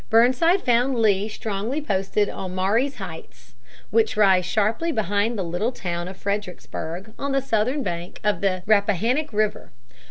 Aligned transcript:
Burnside 0.09 0.63
found 0.63 0.95
Lee 0.97 1.29
strongly 1.29 1.79
posted 1.79 2.27
on 2.27 2.55
Marye's 2.55 2.95
Heights, 2.95 3.53
which 3.91 4.17
rise 4.17 4.47
sharply 4.47 4.91
behind 4.91 5.37
the 5.37 5.43
little 5.43 5.71
town 5.71 6.07
of 6.07 6.17
Fredericksburg 6.17 7.13
on 7.19 7.33
the 7.33 7.39
southern 7.41 7.83
bank 7.83 8.19
of 8.23 8.41
the 8.41 8.63
Rappahannock 8.65 9.31
River. 9.31 9.71